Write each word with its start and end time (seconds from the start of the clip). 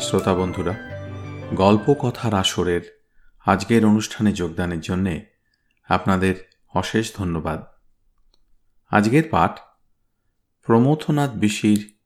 শ্রোতা 0.00 0.34
বন্ধুরা, 0.34 0.74
গল্প 1.54 1.94
কথার 1.94 2.34
আসরের 2.34 3.06
আজকের 3.46 3.86
অনুষ্ঠানে 3.86 4.32
যোগদানের 4.32 4.80
জন্যে 4.80 5.26
আপনাদের 5.88 6.34
অশেষ 6.74 7.16
ধন্যবাদ। 7.16 7.64
আজকের 8.90 9.22
পাঠ 9.30 9.58
প্রমথনাথ 10.62 11.30
বিশির 11.30 11.98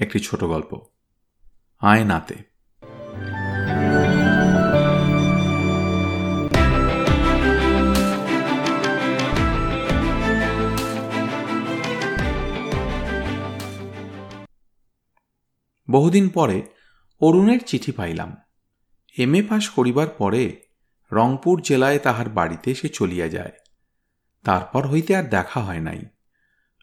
একটি 0.00 0.20
ছোট 0.20 0.44
গল্প, 0.44 0.80
আয়নাতে। 1.80 2.52
বহুদিন 15.90 16.28
পরে 16.28 16.71
অরুণের 17.22 17.58
চিঠি 17.66 17.92
পাইলাম। 17.92 18.36
এম 19.18 19.34
এ 19.34 19.42
পাশ 19.48 19.68
করিবার 19.68 20.06
পরে 20.08 20.62
রংপুর 21.12 21.60
জেলায় 21.60 21.98
তাহার 21.98 22.28
বাড়িতে 22.28 22.74
সে 22.74 22.88
চলিয়া 22.88 23.28
যায়। 23.28 23.52
তারপর 24.44 24.86
হইতে 24.86 25.16
আর 25.16 25.22
দেখা 25.22 25.60
হয় 25.60 25.80
নাই। 25.80 26.00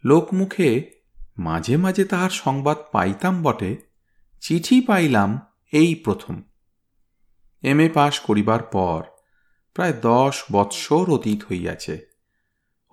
লোকমুখে 0.06 0.92
মাঝে 1.38 1.78
মাঝে 1.78 2.06
তাহার 2.06 2.30
সংবাদ 2.30 2.78
পাইতাম 2.92 3.44
বটে, 3.44 3.78
চিঠি 4.42 4.82
পাইলাম 4.82 5.40
এই 5.72 5.96
প্রথম। 5.96 6.44
এম 7.62 7.80
এ 7.80 7.90
পাশ 7.90 8.20
করিবার 8.20 8.64
পর 8.64 9.04
প্রায় 9.74 9.94
দশ 10.02 10.44
বৎসর 10.52 11.10
অতীত 11.10 11.44
হইয়াছে। 11.44 12.06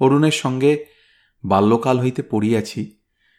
অরুণের 0.00 0.32
সঙ্গে 0.32 0.86
বাল্যকাল 1.44 2.00
হইতে 2.00 2.22
পড়িয়াছি, 2.22 2.98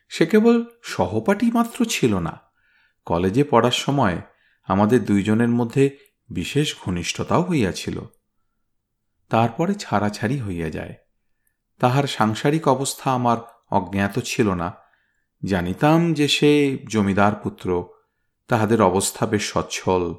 সে 0.09 0.25
কেবল 0.25 0.65
সহপাঠী 0.83 1.51
মাত্র 1.51 1.85
ছিল 1.85 2.19
না। 2.19 2.46
কলেজে 3.07 3.43
পড়ার 3.43 3.71
সময় 3.71 4.21
আমাদের 4.63 5.05
দুইজনের 5.05 5.49
মধ্যে 5.49 5.97
বিশেষ 6.29 6.75
ঘনিষ্ঠতাও 6.85 7.43
হইয়াছিল। 7.43 8.01
তারপরে 9.29 9.75
ছাড়াছাড়ি 9.75 10.41
হইয়া 10.41 10.69
যায়। 10.69 10.95
তাহার 11.79 12.07
সাংসারিক 12.07 12.67
অবস্থা 12.67 13.13
আমার 13.13 13.37
অজ্ঞাত 13.71 14.19
ছিল 14.19 14.53
না। 14.53 14.73
জানিতাম 15.45 16.13
যে 16.13 16.27
সে 16.27 16.77
জমিদার 16.89 17.35
পুত্র, 17.35 17.87
তাহাদের 18.47 18.81
অবস্থা 18.81 19.25
বেশ 19.25 19.53
সচ্ছল। 19.53 20.15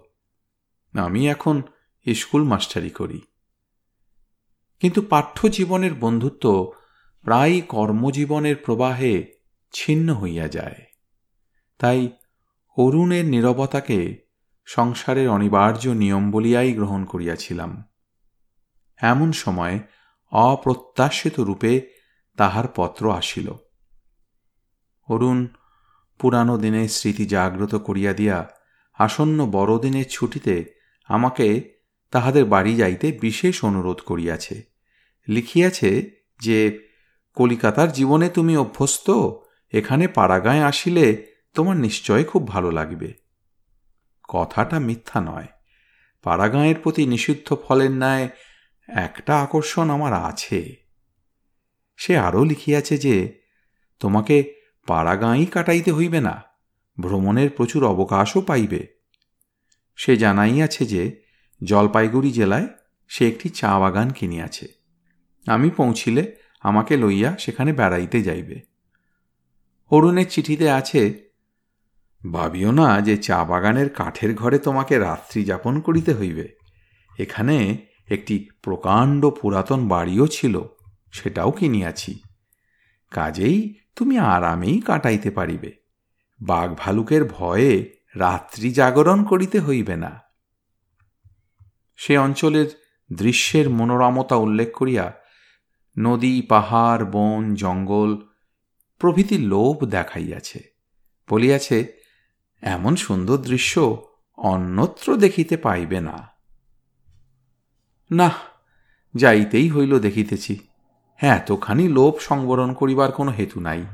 আমি 0.99 1.29
এখন 1.29 1.63
স্কুল 2.15 2.43
মাস্টারি 2.43 2.91
করি। 2.91 3.21
কিন্তু 4.81 5.03
পাঠ্য 5.03 5.49
জীবনের 5.49 5.95
বন্ধুত্ব 5.95 6.73
প্রায় 7.23 7.61
কর্মজীবনের 7.61 8.57
প্রবাহে 8.57 9.33
ছিন্ন 9.73 10.15
হইয়া 10.15 10.49
যায়। 10.49 10.87
তাই 11.79 12.11
অরুণের 12.79 13.25
নিরবতাকে 13.25 14.17
সংসারের 14.65 15.29
অনিবার্য 15.29 15.89
নিয়ম 15.89 16.31
বলিয়াই 16.31 16.73
গ্রহণ 16.73 17.05
করিয়াছিলাম। 17.05 17.85
এমন 18.97 19.33
সময় 19.33 19.79
অপ্রত্যাশিত 20.31 21.41
রূপে 21.41 21.81
তাহার 22.37 22.65
পত্র 22.75 23.13
আসিল। 23.13 23.53
অরুণ 25.09 25.47
পুরানো 26.19 26.59
দিনের 26.59 26.89
স্মৃতি 26.89 27.27
জাগ্রত 27.27 27.75
করিয়া 27.75 28.13
দিয়া 28.13 28.49
আসন্ন 28.95 29.51
বড়দিনের 29.51 30.05
ছুটিতে 30.11 30.75
আমাকে 31.05 31.75
তাহাদের 32.11 32.45
বাড়ি 32.45 32.77
যাইতে 32.77 33.13
বিশেষ 33.13 33.65
অনুরোধ 33.65 34.01
করিয়াছে। 34.01 34.63
লিখিয়াছে 35.29 36.11
যে, 36.41 36.79
কলিকাতার 37.35 37.93
জীবনে 37.93 38.29
তুমি 38.29 38.57
অভ্যস্ত, 38.57 39.11
এখানে 39.73 40.09
পাড়াগাঁয় 40.09 40.65
আসিলে 40.65 41.28
তোমার 41.55 41.77
নিশ্চয় 41.77 42.25
খুব 42.25 42.49
ভালো 42.49 42.71
লাগবে। 42.71 43.15
কথাটা 44.29 44.79
মিথ্যা 44.79 45.21
নয়। 45.21 45.47
পাড়াগাঁয়ের 46.23 46.77
প্রতি 46.83 47.07
নিষিদ্ধ 47.07 47.55
ফলের 47.55 47.91
ন্যায় 47.91 48.29
একটা 48.89 49.43
আকর্ষণ 49.43 49.91
আমার 49.91 50.13
আছে। 50.13 50.77
সে 51.97 52.19
আরও 52.19 52.45
লিখিয়াছে 52.45 52.99
যে, 52.99 53.41
তোমাকে 53.99 54.55
পাড়াগাঁই 54.87 55.47
কাটাইতে 55.47 55.93
হইবে 55.93 56.21
না, 56.21 56.43
ভ্রমণের 57.01 57.51
প্রচুর 57.51 57.87
অবকাশও 57.87 58.41
পাইবে। 58.41 58.87
সে 59.97 60.17
জানাইয়াছে 60.17 60.87
যে, 60.87 61.23
জলপাইগুড়ি 61.65 62.33
জেলায় 62.33 62.69
সে 63.09 63.29
একটি 63.29 63.49
চা 63.49 63.79
বাগান 63.79 64.11
কিনিয়াছে। 64.11 64.69
আমি 65.47 65.71
পৌঁছিলে, 65.71 66.37
আমাকে 66.61 66.97
লইয়া 66.97 67.37
সেখানে 67.37 67.73
বেড়াইতে 67.73 68.23
যাইবে। 68.23 68.61
অরুণের 69.91 70.27
চিঠিতে 70.31 70.71
আছে 70.71 71.28
ভাবিও 72.33 72.71
না 72.71 73.01
যে 73.01 73.17
চা 73.17 73.45
বাগানের 73.45 73.91
কাঠের 73.91 74.35
ঘরে 74.35 74.59
তোমাকে 74.59 74.99
রাত্রি 74.99 75.45
যাপন 75.45 75.81
করিতে 75.81 76.15
হইবে। 76.15 76.49
এখানে 77.19 77.87
একটি 78.09 78.49
প্রকাণ্ড 78.63 79.31
পুরাতন 79.31 79.89
বাড়িও 79.89 80.27
ছিল, 80.27 80.63
সেটাও 81.13 81.51
কিনিয়াছি। 81.51 82.23
কাজেই 83.11 83.75
তুমি 83.97 84.19
আরামেই 84.19 84.81
কাটাইতে 84.81 85.31
পারিবে। 85.31 85.73
বাঘ 86.41 86.75
ভালুকের 86.79 87.25
ভয়ে 87.25 87.93
রাত্রি 88.17 88.73
জাগরণ 88.73 89.25
করিতে 89.25 89.61
হইবে 89.61 89.97
না। 89.97 90.21
সে 91.97 92.19
অঞ্চলের 92.19 92.67
দৃশ্যের 93.13 93.71
মনোরমতা 93.71 94.37
উল্লেখ 94.37 94.77
করিয়া 94.77 95.13
নদী, 95.99 96.43
পাহাড়, 96.43 97.05
বন, 97.05 97.55
জঙ্গল 97.55 98.17
প্রভৃতি 98.99 99.39
লোভ 99.39 99.85
দেখাইয়াছে। 99.85 100.61
বলিয়াছে 101.31 101.98
এমন 102.63 102.97
সুন্দর 102.97 103.37
দৃশ্য 103.37 104.07
অন্যত্র 104.39 105.17
দেখিতে 105.17 105.57
পাইবে 105.57 106.01
না। 106.01 106.29
না 108.11 108.31
যাইতেই 109.15 109.71
হইল 109.71 109.99
দেখিতেছি। 109.99 110.59
হ্যাঁ 111.15 111.37
এতখানি 111.37 111.89
লোভ 111.89 112.19
সংবরণ 112.19 112.73
করিবার 112.73 113.13
কোনো 113.13 113.31
হেতু 113.31 113.61
নাই। 113.61 113.85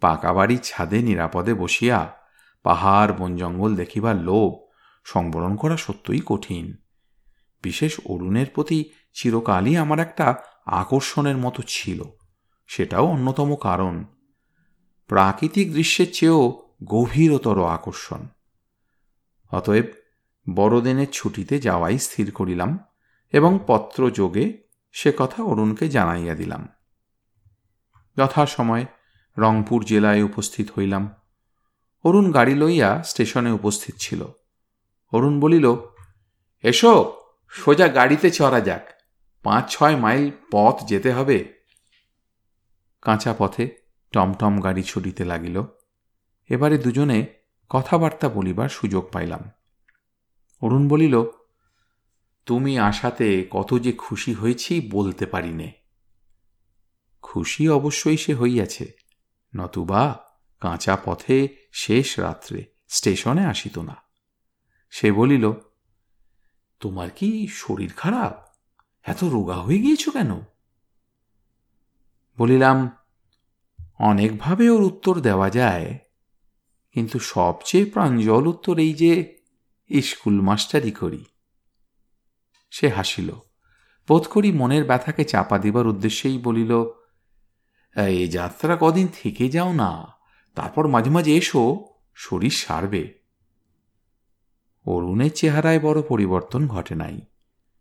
পাকা 0.00 0.32
বাড়ির 0.32 0.60
ছাদে 0.62 1.02
নিরাপদে 1.02 1.54
বসিয়া 1.54 2.16
পাহাড় 2.62 3.12
বন 3.12 3.36
জঙ্গল 3.36 3.76
দেখিবার 3.76 4.16
লোভ 4.16 4.50
সংবরণ 5.04 5.56
করা 5.56 5.76
সত্যই 5.76 6.20
কঠিন। 6.26 6.76
বিশেষ 7.62 8.00
অরুণের 8.06 8.46
প্রতি 8.54 8.84
চিরকালই 9.14 9.76
আমার 9.76 9.98
একটা 9.98 10.34
আকর্ষণের 10.66 11.36
মতো 11.36 11.62
ছিল, 11.66 12.02
সেটাও 12.66 13.06
অন্যতম 13.06 13.56
কারণ। 13.56 14.04
প্রাকৃতিক 15.06 15.72
দৃশ্যের 15.72 16.06
চেয়েও 16.12 16.69
গভীরতর 16.84 17.64
আকর্ষণ। 17.64 18.28
অতএব 19.50 19.84
বড়দিনের 20.54 21.06
ছুটিতে 21.12 21.58
যাওয়াই 21.58 21.98
স্থির 21.98 22.32
করিলাম 22.32 22.78
এবং 23.32 23.58
পত্র 23.66 24.10
যোগে 24.10 24.58
সে 24.92 25.12
কথা 25.18 25.42
অরুণকে 25.42 25.88
জানাইয়া 25.88 26.34
দিলাম। 26.34 26.68
যথাসময় 28.16 28.86
রংপুর 29.38 29.84
জেলায় 29.84 30.22
উপস্থিত 30.22 30.70
হইলাম। 30.70 31.14
অরুণ 32.04 32.32
গাড়ি 32.32 32.54
লইয়া 32.54 33.02
স্টেশনে 33.02 33.50
উপস্থিত 33.50 33.94
ছিল। 33.98 34.24
অরুণ 35.12 35.40
বলিল, 35.40 35.74
এসো, 36.62 37.22
সোজা 37.50 37.88
গাড়িতে 37.88 38.30
চড়া 38.30 38.60
যাক। 38.60 38.88
পাঁচ 39.42 39.70
ছয় 39.70 39.96
মাইল 39.96 40.30
পথ 40.50 40.84
যেতে 40.84 41.12
হবে। 41.12 41.54
কাঁচা 43.02 43.34
পথে 43.38 43.70
টমটম 44.12 44.60
গাড়ি 44.60 44.82
ছুটিতে 44.82 45.24
লাগিল। 45.24 45.62
এবারে 46.50 46.78
দুজনে 46.78 47.18
কথাবার্তা 47.68 48.28
বলিবার 48.28 48.68
সুযোগ 48.68 49.04
পাইলাম। 49.12 49.50
অরুণ 50.62 50.88
বলিল, 50.88 51.24
তুমি 52.46 52.78
আসাতে 52.78 53.46
কত 53.50 53.78
যে 53.78 53.92
খুশি 53.92 54.32
হয়েছি 54.34 54.72
বলতে 54.92 55.26
পারি 55.26 55.52
নে 55.52 55.72
খুশি 57.22 57.68
অবশ্যই 57.68 58.16
সে 58.16 58.34
হইয়াছে, 58.34 58.86
নতুবা 59.56 60.02
কাঁচা 60.60 60.96
পথে 61.04 61.36
শেষ 61.72 62.18
রাত্রে 62.18 62.64
স্টেশনে 62.88 63.44
আসিত 63.46 63.78
না। 63.78 63.96
সে 64.90 65.12
বলিল, 65.12 65.52
তোমার 66.80 67.10
কি 67.10 67.48
শরীর 67.50 67.92
খারাপ? 67.92 68.34
এত 69.02 69.24
রোগা 69.24 69.54
হয়ে 69.54 69.78
গিয়েছ 69.78 70.08
কেন? 70.08 70.30
বলিলাম, 72.38 72.90
অনেকভাবে 73.98 74.70
ওর 74.70 74.82
উত্তর 74.82 75.20
দেওয়া 75.20 75.50
যায় 75.50 75.98
কিন্তু 76.92 77.18
সবচেয়ে 77.18 77.84
প্রাঞ্জল 77.84 78.46
উত্তর 78.46 78.78
এই 78.78 78.94
যে 78.94 79.38
স্কুল 80.02 80.40
মাস্টারি 80.40 80.90
করি। 80.90 81.24
সে 82.70 82.88
হাসিল। 82.88 83.30
বোধ 84.08 84.26
করি 84.26 84.52
মনের 84.52 84.84
ব্যথাকে 84.84 85.24
চাপা 85.24 85.58
দিবার 85.58 85.86
উদ্দেশ্যেই 85.86 86.38
বলিল, 86.38 86.84
এই 88.06 88.28
যাত্রা 88.28 88.76
কদিন 88.80 89.08
থেকে 89.22 89.48
যাও 89.48 89.72
না, 89.72 90.12
তারপর 90.54 90.88
মাঝে 90.88 91.10
মাঝে 91.10 91.36
এসো, 91.36 91.86
শরীর 92.14 92.50
সারবে। 92.50 93.20
অরুণের 94.86 95.30
চেহারায় 95.34 95.80
বড় 95.80 96.02
পরিবর্তন 96.02 96.66
ঘটে 96.66 96.94
নাই। 96.94 97.20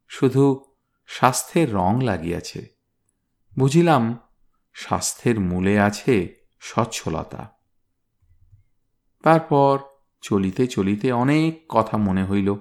শুধু 0.08 0.74
স্বাস্থ্যের 1.08 1.74
রং 1.74 2.02
লাগিয়াছে। 2.02 2.68
বুঝিলাম, 3.60 4.20
স্বাস্থ্যের 4.74 5.40
মূলে 5.40 5.80
আছে 5.80 6.36
সচ্ছলতা 6.60 7.59
তারপর 9.24 9.80
চলিতে 10.22 10.68
চলিতে 10.68 11.12
অনেক 11.12 11.66
কথা 11.70 11.98
মনে 11.98 12.24
হইল। 12.24 12.56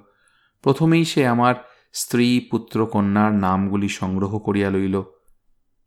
প্রথমেই 0.63 1.05
সে 1.05 1.27
আমার 1.27 1.55
স্ত্রী 1.93 2.49
পুত্র 2.51 2.87
কন্যার 2.87 3.33
নামগুলি 3.33 3.89
সংগ্রহ 3.89 4.39
করিয়া 4.39 4.71
লইল। 4.71 5.03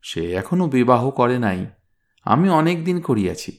সে 0.02 0.32
এখনও 0.32 0.68
বিবাহ 0.68 1.10
করে 1.10 1.38
নাই। 1.38 1.66
আমি 2.24 2.50
অনেক 2.50 2.84
দিন 2.84 3.00
করিয়াছি। 3.00 3.58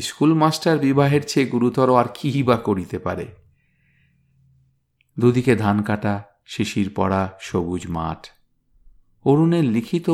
স্কুল 0.00 0.34
মাস্টার 0.34 0.78
বিবাহের 0.78 1.20
চেয়ে 1.26 1.46
গুরুতর 1.46 1.96
আর 1.96 2.04
কি 2.14 2.42
বা 2.42 2.56
করিতে 2.56 2.98
পারে? 2.98 3.26
দুদিকে 5.18 5.56
ধান 5.56 5.82
কাটা, 5.82 6.22
শিশির 6.46 6.92
পড়া, 6.94 7.32
সবুজ 7.40 7.86
মাঠ। 7.88 8.26
অরুণের 9.24 9.64
লিখিত 9.64 10.10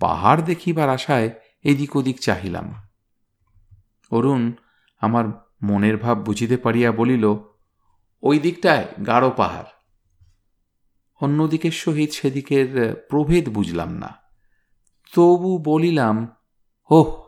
পাহাড় 0.00 0.42
দেখিবার 0.42 0.88
আশায় 0.88 1.30
এদিক 1.64 1.96
ওদিক 1.96 2.20
চাহিলাম। 2.20 2.74
অরুণ 4.10 4.52
আমার 5.00 5.45
মনের 5.62 5.96
ভাব 5.96 6.18
বুঝিতে 6.18 6.56
পারিয়া 6.56 6.92
বলিল, 6.92 7.36
ওই 8.22 8.38
দিকটায় 8.38 8.86
গাঢ় 9.06 9.30
পাহাড়। 9.30 9.66
অন্যদিকের 11.20 11.70
সহিত 11.70 12.10
সেদিকের 12.10 12.94
প্রভেদ 13.08 13.48
বুঝলাম 13.48 13.92
না। 13.92 14.14
তবু 15.14 15.58
বলিলাম, 15.58 16.28
ওহ! 16.90 17.22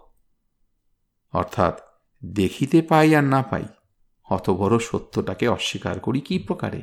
অর্থাৎ 1.32 1.80
দেখিতে 2.24 2.82
পাই 2.82 3.16
আর 3.16 3.24
না 3.24 3.42
পাই, 3.42 3.64
অত 4.24 4.50
বড় 4.50 4.78
সত্যটাকে 4.78 5.48
অস্বীকার 5.48 6.00
করি 6.00 6.20
কি 6.20 6.38
প্রকারে? 6.38 6.82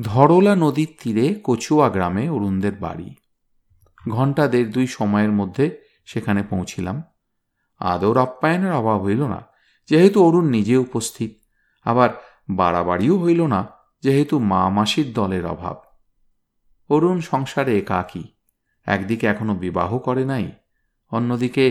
ধরলা 0.00 0.56
নদীর 0.56 0.96
তীরে 1.02 1.40
কচুয়া 1.44 1.90
গ্রামে 1.90 2.28
অরুণদের 2.28 2.72
বাড়ি। 2.72 3.14
ঘণ্টা 4.08 4.48
দেড় 4.48 4.70
দুই 4.70 4.86
সময়ের 4.86 5.32
মধ্যে 5.32 5.80
সেখানে 6.06 6.42
পৌঁছিলাম। 6.42 7.02
আদর 7.78 8.18
আপ্যায়নের 8.18 8.72
অভাব 8.72 9.02
হইল 9.02 9.26
না। 9.26 9.51
যেহেতু 9.88 10.18
অরুণ 10.24 10.46
নিজে 10.48 10.76
উপস্থিত, 10.76 11.32
আবার 11.84 12.10
বাড়াবাড়িও 12.50 13.18
হইল 13.18 13.40
না 13.46 13.60
যেহেতু 14.02 14.38
মা 14.38 14.68
মাসির 14.68 15.12
দলের 15.12 15.46
অভাব। 15.46 15.76
অরুণ 16.90 17.20
সংসারে 17.20 17.78
একাকী, 17.78 18.24
একদিকে 18.86 19.26
এখনও 19.26 19.54
বিবাহ 19.54 19.98
করে 19.98 20.24
নাই, 20.24 20.52
অন্যদিকে 21.10 21.64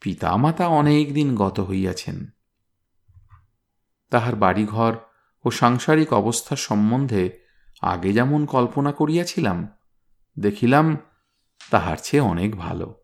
পিতামাতা 0.00 0.66
অনেক 0.66 1.14
দিন 1.14 1.34
গত 1.34 1.60
হইয়াছেন। 1.60 2.26
তাহার 4.10 4.36
বাড়িঘর 4.36 4.94
ও 5.44 5.50
সাংসারিক 5.50 6.12
অবস্থা 6.12 6.56
সম্বন্ধে 6.56 7.24
আগে 7.82 8.12
যেমন 8.12 8.46
কল্পনা 8.46 8.92
করিয়াছিলাম, 8.92 9.68
দেখিলাম 10.38 10.96
তাহার 11.70 11.96
চেয়ে 12.02 12.22
অনেক 12.22 12.56
ভালো। 12.56 12.94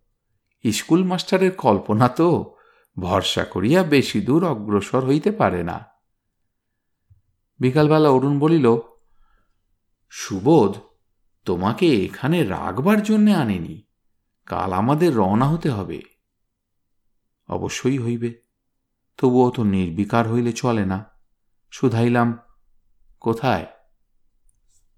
স্কুল 0.65 1.05
মাস্টারের 1.05 1.53
কল্পনা 1.57 2.09
তো 2.09 2.55
ভরসা 3.01 3.45
করিয়া 3.45 3.83
বেশি 3.83 4.21
দূর 4.21 4.49
অগ্রসর 4.49 5.07
হইতে 5.07 5.33
পারে 5.33 5.63
না। 5.63 5.85
বিকালবেলা 7.59 8.11
অরুণ 8.11 8.39
বলিল, 8.39 8.77
সুবোধ, 10.11 10.81
তোমাকে 11.45 12.05
এখানে 12.05 12.45
রাখবার 12.45 13.03
জন্যে 13.03 13.35
আনেনি। 13.35 13.83
কাল 14.47 14.73
আমাদের 14.73 15.15
রওনা 15.15 15.49
হতে 15.49 15.71
হবে। 15.71 16.03
অবশ্যই 17.49 17.99
হইবে। 17.99 18.35
তবুও 19.17 19.51
তো 19.51 19.65
নির্বিকার 19.65 20.33
হইলে 20.33 20.53
চলে 20.53 20.87
না। 20.87 21.05
শুধাইলাম, 21.71 22.39
কোথায়? 23.21 23.67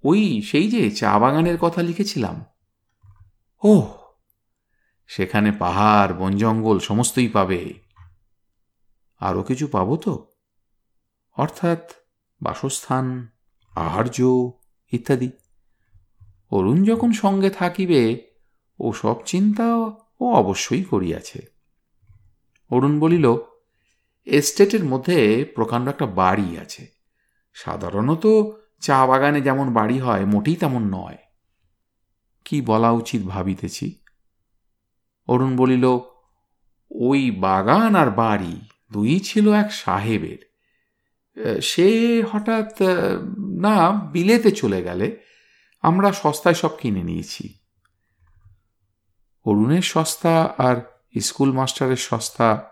ওই 0.04 0.42
সেই 0.42 0.70
যে 0.70 0.90
চা 0.90 1.18
বাগানের 1.18 1.58
কথা 1.58 1.82
লিখেছিলাম। 1.82 2.44
ও 3.64 3.94
সেখানে 5.06 5.52
পাহাড়, 5.52 6.12
বন 6.12 6.36
জঙ্গল, 6.36 6.78
সমস্তই 6.78 7.28
পাবে। 7.28 7.81
আরও 9.22 9.42
কিছু 9.42 9.66
পাব 9.66 9.96
তো? 9.96 10.32
অর্থাৎ 11.36 11.90
বাসস্থান, 12.42 13.28
আহার্য, 13.72 14.22
ইত্যাদি। 14.92 15.30
অরুণ 16.50 16.84
যখন 16.84 17.12
সঙ্গে 17.12 17.50
থাকিবে, 17.50 18.30
ও 18.78 18.92
সব 18.92 19.16
চিন্তা 19.26 19.74
ও 20.20 20.32
অবশ্যই 20.32 20.84
করিয়াছে। 20.84 21.42
অরুণ 22.70 23.00
বলিল, 23.00 23.34
এস্টেটের 24.24 24.84
মধ্যে 24.84 25.44
প্রকাণ্ড 25.54 25.88
একটা 25.88 26.06
বাড়ি 26.06 26.58
আছে। 26.58 26.86
সাধারণত 27.54 28.26
চা 28.80 29.06
বাগানে 29.06 29.40
যেমন 29.40 29.72
বাড়ি 29.72 29.98
হয়, 29.98 30.24
মোটেই 30.24 30.56
তেমন 30.56 30.94
নয়। 30.94 31.18
কি 32.44 32.60
বলা 32.60 32.90
উচিত 32.90 33.22
ভাবিতেছি? 33.22 34.00
অরুণ 35.28 35.56
বলিল, 35.56 35.84
ওই 36.90 37.30
বাগান 37.30 37.94
আর 37.94 38.10
বাড়ি 38.10 38.60
দুই 38.92 39.20
ছিল 39.20 39.52
এক 39.52 39.72
সাহেবের। 39.72 40.52
সে 41.62 41.88
হঠাৎ 42.22 42.70
না, 43.60 44.08
বিলেতে 44.12 44.50
চলে 44.50 44.82
গেলে 44.82 45.20
আমরা 45.82 46.12
সস্তায় 46.12 46.54
সব 46.54 46.72
কিনে 46.80 47.02
নিয়েছি। 47.02 47.58
অরুণের 49.44 49.82
সস্তা 49.82 50.54
আর 50.58 50.76
স্কুল 51.20 51.52
মাস্টারের 51.52 51.96
সস্তা 51.96 52.70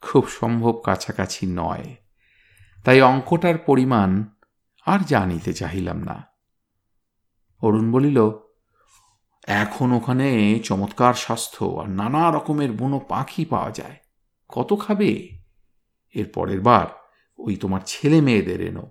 খুব 0.00 0.28
সম্ভব 0.28 0.82
কাছাকাছি 0.84 1.46
নয়। 1.46 1.96
তাই 2.84 3.00
অঙ্কটার 3.02 3.58
পরিমাণ 3.58 4.10
আর 4.86 5.00
জানিতে 5.06 5.52
চাহিলাম 5.52 5.98
না। 6.02 6.16
অরুণ 7.62 7.92
বলিল, 7.92 8.30
এখন 9.42 9.92
ওখানে 9.92 10.58
চমৎকার 10.58 11.14
স্বাস্থ্য 11.14 11.64
আর 11.64 11.88
নানা 11.90 12.30
রকমের 12.30 12.72
বুনো 12.72 12.98
পাখি 12.98 13.44
পাওয়া 13.44 13.70
যায়। 13.70 13.96
কত 14.48 14.70
খাবে? 14.86 15.37
এর 16.14 16.30
পরের 16.34 16.60
বার 16.60 16.86
ওই 17.38 17.56
তোমার 17.56 17.80
ছেলে 17.86 18.20
মেয়েদের 18.20 18.60
এনো। 18.60 18.90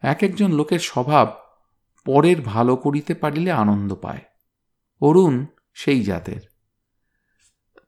এক 0.00 0.22
একজন 0.22 0.52
লোকের 0.52 0.78
স্বভাব 0.78 1.36
পরের 2.04 2.42
ভালো 2.42 2.76
করিতে 2.76 3.14
পারিলে 3.14 3.52
আনন্দ 3.52 3.94
পায়। 3.94 4.20
অরুণ 5.00 5.46
সেই 5.74 6.02
জাতের। 6.02 6.40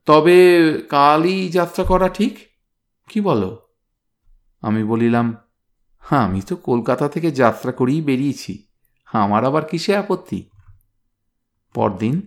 তবে 0.05 0.71
কালই 0.89 1.49
যাত্রা 1.49 1.85
করা 1.85 2.09
ঠিক? 2.09 2.37
কি 3.09 3.21
বলো? 3.21 3.67
আমি 4.61 4.83
বলিলাম 4.83 5.37
হ্যাঁ 5.99 6.21
আমি 6.21 6.41
তো 6.41 6.55
কলকাতা 6.55 7.09
থেকে 7.09 7.31
যাত্রা 7.31 7.71
করেই 7.71 8.01
বেরিয়েছি। 8.01 8.67
আমার 9.13 9.45
আবার 9.45 9.65
কিসে 9.65 9.95
আপত্তি? 9.95 10.49
পরদিন 11.73 12.21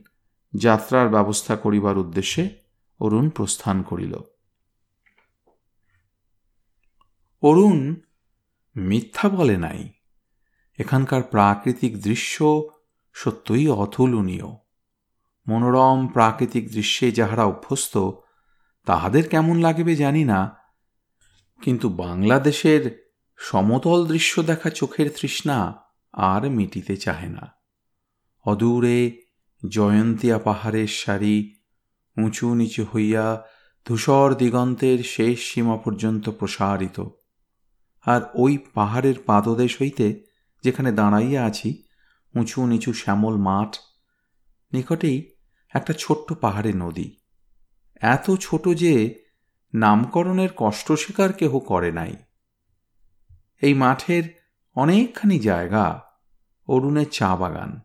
যাত্রার 0.57 1.09
ব্যবস্থা 1.09 1.57
করিবার 1.57 1.99
উদ্দেশ্যে 1.99 2.49
অরুণ 3.01 3.31
প্রস্থান 3.31 3.83
করিল। 3.83 4.17
অরুণ 7.43 7.95
মিথ্যা 8.77 9.29
বলে 9.29 9.57
নাই। 9.57 9.89
এখানকার 10.79 11.23
প্রাকৃতিক 11.23 12.03
দৃশ্য 12.03 12.69
সত্যই 13.13 13.69
অতুলনীয়। 13.69 14.47
মনোরম 15.49 16.07
প্রাকৃতিক 16.07 16.71
দৃশ্যে 16.71 17.13
যাহারা 17.13 17.45
অভ্যস্ত, 17.45 17.99
তাহাদের 18.85 19.29
কেমন 19.29 19.61
লাগবে 19.61 19.97
জানি 19.97 20.25
না। 20.25 20.57
কিন্তু 21.63 21.89
বাংলাদেশের 21.89 23.13
সমতল 23.37 24.07
দৃশ্য 24.07 24.43
দেখা 24.43 24.71
চোখের 24.71 25.11
তৃষ্ণা 25.21 25.75
আর 26.13 26.51
মিটিতে 26.51 26.97
চাহে 26.97 27.29
না। 27.29 27.53
অদূরে 28.45 29.23
জয়ন্তিয়া 29.69 30.39
পাহাড়ের 30.39 30.89
সারি 30.89 31.57
উঁচু 32.23 32.55
নিচু 32.55 32.85
হইয়া 32.85 33.45
ধূসর 33.87 34.35
দিগন্তের 34.39 34.99
শেষ 34.99 35.41
সীমা 35.41 35.77
পর্যন্ত 35.77 36.29
প্রসারিত। 36.29 37.09
আর 38.07 38.21
ওই 38.35 38.59
পাহাড়ের 38.75 39.19
পাদদেশ 39.27 39.83
হইতে 39.83 40.27
যেখানে 40.65 40.93
দাঁড়াইয়া 40.93 41.45
আছি, 41.45 41.83
উঁচু 42.35 42.67
নিচু 42.67 42.93
শ্যামল 42.93 43.37
মাঠ, 43.37 43.77
নিকটেই 44.73 45.37
একটা 45.75 45.93
ছোট্ট 45.93 46.33
পাহাড়ে 46.33 46.73
নদী। 46.73 47.17
এত 48.01 48.31
ছোট 48.41 48.69
যে 48.69 49.25
নামকরণের 49.75 50.49
কষ্ট 50.57 50.93
স্বীকার 50.93 51.33
কেহ 51.33 51.59
করে 51.59 51.93
নাই। 51.93 52.17
এই 53.61 53.75
মাঠের 53.75 54.25
অনেকখানি 54.75 55.39
জায়গা 55.39 56.03
অরুণের 56.69 57.11
চা 57.11 57.37
বাগান। 57.37 57.81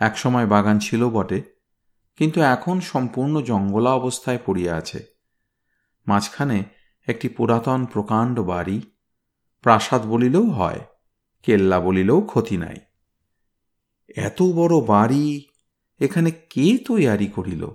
একসময় 0.00 0.46
বাগান 0.46 0.78
ছিল 0.78 1.08
বটে, 1.08 1.40
কিন্তু 2.16 2.40
এখন 2.40 2.80
সম্পূর্ণ 2.80 3.40
জঙ্গলা 3.40 3.92
অবস্থায় 3.94 4.38
পড়িয়া 4.46 4.76
আছে। 4.76 5.00
মাঝখানে 6.06 6.64
একটি 7.08 7.28
পুরাতন 7.28 7.80
প্রকাণ্ড 7.84 8.40
বাড়ি 8.40 8.91
প্রাসাদ 9.62 10.06
বলিলেও 10.06 10.50
হয়, 10.50 10.80
কেল্লা 11.42 11.80
বলিলেও 11.80 12.20
ক্ষতি 12.20 12.56
নাই। 12.56 12.76
এত 14.16 14.42
বড় 14.42 14.80
বাড়ি 14.80 15.46
এখানে 16.00 16.30
কে 16.30 16.78
তৈয়ারি 16.78 17.26
করিল? 17.26 17.66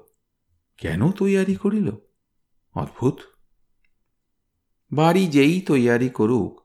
কেন 0.77 1.12
তৈয়ারি 1.12 1.56
করিল? 1.56 1.91
অদ্ভুত। 2.75 3.17
বাড়ি 4.91 5.27
যেই 5.27 5.62
তৈয়ারি 5.62 6.10
করুক, 6.10 6.62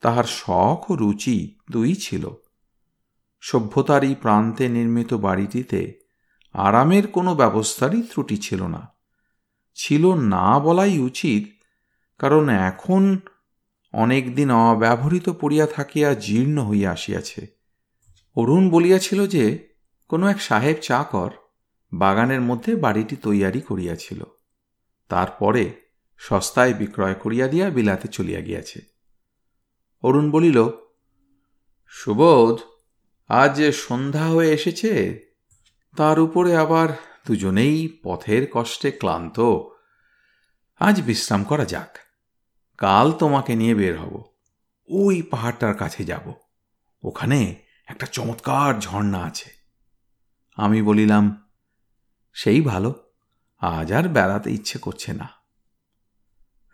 তাহার 0.00 0.24
শখ 0.24 0.90
ও 0.90 0.96
রুচি 0.96 1.58
দুই 1.70 1.94
ছিল। 1.94 2.30
সভ্যতার 3.40 4.04
এই 4.04 4.14
প্রান্তে 4.14 4.68
নির্মিত 4.68 5.14
বাড়িটিতে 5.14 6.00
আরামের 6.52 7.06
কোনো 7.06 7.34
ব্যবস্থারই 7.34 8.02
ত্রুটি 8.02 8.36
ছিল 8.36 8.66
না। 8.66 8.94
ছিল 9.74 10.14
না 10.14 10.58
বলাই 10.58 10.98
উচিত, 10.98 11.62
কারণ 12.18 12.48
এখন 12.48 13.18
অনেক 13.92 14.34
দিন 14.34 14.50
অব্যবহৃত 14.50 15.28
পড়িয়া 15.28 15.66
থাকিয়া 15.66 16.14
জীর্ণ 16.14 16.68
হইয়া 16.68 16.92
আসিয়াছে। 16.92 17.46
অরুণ 18.34 18.70
বলিয়াছিল 18.70 19.26
যে, 19.26 19.68
কোনো 20.08 20.26
এক 20.28 20.42
সাহেব 20.42 20.76
চাকর 20.82 21.30
বাগানের 21.92 22.40
মধ্যে 22.40 22.76
বাড়িটি 22.76 23.16
তৈয়ারি 23.16 23.60
করিয়াছিল। 23.60 24.24
তারপরে 25.08 25.70
সস্তায় 26.18 26.74
বিক্রয় 26.74 27.14
করিয়া 27.14 27.48
দিয়া 27.48 27.70
বিলাতে 27.70 28.08
চলিয়া 28.08 28.40
গিয়াছে। 28.40 28.80
অরুণ 30.02 30.30
বলিল, 30.30 30.68
সুবোধ, 31.88 32.58
আজ 33.28 33.56
যে 33.56 33.72
সন্ধ্যা 33.72 34.26
হয়ে 34.26 34.52
এসেছে, 34.52 35.20
তার 35.96 36.20
উপরে 36.20 36.56
আবার 36.56 36.88
দুজনেই 37.26 38.00
পথের 38.02 38.48
কষ্টে 38.52 38.90
ক্লান্ত। 38.90 39.40
আজ 40.78 41.02
বিশ্রাম 41.02 41.44
করা 41.44 41.64
যাক। 41.64 41.98
কাল 42.78 43.12
তোমাকে 43.12 43.54
নিয়ে 43.54 43.74
বের 43.74 43.98
হব। 43.98 44.24
ওই 44.88 45.22
পাহাড়টার 45.22 45.74
কাছে 45.76 46.04
যাব। 46.04 46.34
ওখানে 47.02 47.62
একটা 47.86 48.06
চমৎকার 48.06 48.80
ঝর্ণা 48.80 49.22
আছে। 49.22 49.50
আমি 50.56 50.82
বলিলাম, 50.82 51.50
সেই 52.32 52.60
ভালো, 52.60 53.12
আজ 53.58 53.92
আর 53.92 54.08
বেড়াতে 54.08 54.50
ইচ্ছে 54.50 54.78
করছে 54.78 55.12
না। 55.12 55.28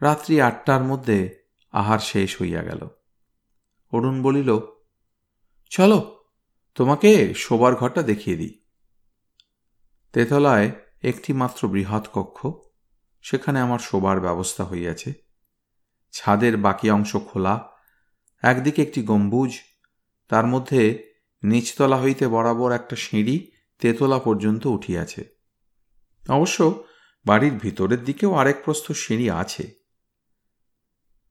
রাত্রি 0.03 0.41
আটটার 0.41 0.85
মধ্যে 0.85 1.43
আহার 1.73 1.99
শেষ 1.99 2.43
হইয়া 2.43 2.63
গেল। 2.63 2.89
অরুণ 3.93 4.23
বলিল, 4.23 4.59
চলো, 5.71 6.25
তোমাকে 6.75 7.35
শোবার 7.35 7.75
ঘরটা 7.75 8.03
দেখিয়ে 8.03 8.37
দিই। 8.37 8.65
তেতলায় 10.13 10.71
একটি 11.03 11.33
মাত্র 11.33 11.69
বৃহৎ 11.69 12.09
কক্ষ, 12.13 12.47
সেখানে 13.23 13.61
আমার 13.61 13.79
শোবার 13.79 14.21
ব্যবস্থা 14.21 14.65
হইয়াছে। 14.65 15.28
ছাদের 16.13 16.57
বাকি 16.57 16.91
অংশ 16.91 17.17
খোলা, 17.17 17.71
একদিকে 18.43 18.83
একটি 18.83 19.03
গম্বুজ, 19.03 19.59
তার 20.29 20.47
মধ্যে 20.47 21.13
নিচতলা 21.43 22.01
হইতে 22.01 22.29
বরাবর 22.29 22.73
একটা 22.73 22.97
সিঁড়ি 22.97 23.51
তেতলা 23.79 24.19
পর্যন্ত 24.19 24.67
উঠিয়াছে। 24.67 25.25
অবশ্য 26.29 26.85
বাড়ির 27.27 27.53
ভিতরের 27.53 28.05
দিকেও 28.05 28.35
আরেক 28.35 28.57
প্রস্থ 28.65 28.93
সিঁড়ি 28.93 29.31
আছে। 29.31 29.75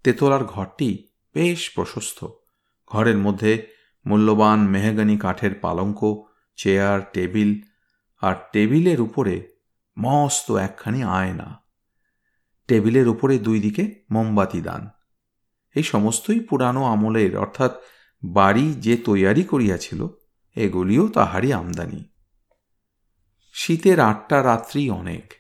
তেতলার 0.04 0.46
ঘরটি 0.46 1.08
বেশ 1.34 1.72
প্রশস্ত। 1.76 2.28
ঘরের 2.88 3.18
মধ্যে 3.18 3.68
মূল্যবান 4.06 4.68
মেহগানি 4.68 5.18
কাঠের 5.18 5.56
পালঙ্ক, 5.56 6.24
চেয়ার, 6.56 7.02
টেবিল, 7.14 7.62
আর 8.22 8.36
টেবিলের 8.52 9.02
উপরে 9.02 9.48
মস্ত 9.98 10.52
একখানি 10.52 11.04
আয়না। 11.04 11.67
টেবিলের 12.68 13.08
উপরে 13.08 13.40
দুই 13.40 13.60
দিকে 13.60 14.04
মোমবাতি 14.12 14.62
দান। 14.62 14.90
এই 15.76 15.84
সমস্তই 15.84 16.40
পুরানো 16.40 16.86
আমলের, 16.86 17.38
অর্থাৎ 17.38 17.82
বাড়ি 18.24 18.74
যে 18.74 18.98
তৈয়ারি 18.98 19.44
করিয়াছিল, 19.44 20.08
এগুলিও 20.56 21.08
তাহারই 21.08 21.54
আমদানি। 21.54 22.04
শীতের 23.54 24.00
আটটা 24.00 24.44
রাত্রি 24.44 24.90
অনেক, 24.90 25.34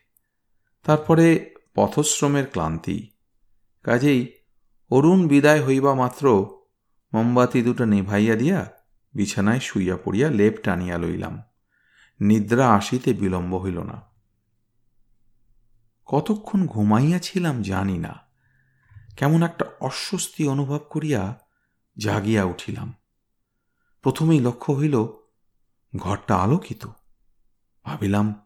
তারপরে 0.83 1.53
পথশ্রমের 1.75 2.45
ক্লান্তি। 2.45 3.09
কাজেই 3.83 4.33
অরুণ 4.89 5.27
বিদায় 5.27 5.65
হইবা 5.65 5.93
মাত্র 5.93 6.55
মোমবাতি 7.13 7.61
দুটো 7.61 7.85
নেভাইয়া 7.85 8.35
দিয়া 8.35 8.71
বিছানায় 9.13 9.59
শুইয়া 9.59 9.97
পড়িয়া 9.97 10.29
লেপ 10.29 10.53
টানিয়া 10.63 10.97
লইলাম। 10.97 11.43
নিদ্রা 12.19 12.69
আসিতে 12.69 13.13
বিলম্ব 13.13 13.57
হইল 13.57 13.79
না। 13.79 14.06
কতক্ষণ 16.07 16.67
ঘুমাইয়াছিলাম 16.67 17.61
জানি 17.61 17.97
না। 17.97 18.19
কেমন 19.17 19.43
একটা 19.43 19.65
অস্বস্তি 19.79 20.47
অনুভব 20.47 20.79
করিয়া 20.89 21.39
জাগিয়া 21.97 22.43
উঠিলাম। 22.43 22.93
প্রথমেই 24.01 24.39
লক্ষ্য 24.39 24.73
হইল, 24.73 25.07
ঘরটা 25.95 26.35
আলোকিত। 26.35 26.87
ভাবিলাম, 27.83 28.45